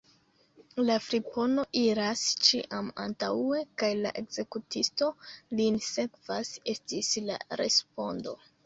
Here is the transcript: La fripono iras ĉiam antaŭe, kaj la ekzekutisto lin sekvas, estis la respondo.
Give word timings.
La 0.85 0.95
fripono 1.07 1.65
iras 1.81 2.23
ĉiam 2.47 2.89
antaŭe, 3.05 3.61
kaj 3.83 3.91
la 4.01 4.15
ekzekutisto 4.23 5.13
lin 5.61 5.81
sekvas, 5.93 6.55
estis 6.77 7.17
la 7.31 7.43
respondo. 7.65 8.41